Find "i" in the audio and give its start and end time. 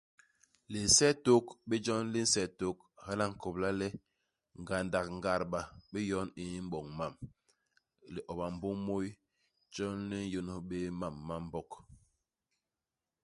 6.43-6.45, 8.81-8.83